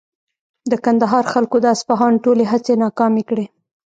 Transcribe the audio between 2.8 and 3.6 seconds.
ناکامې کړې.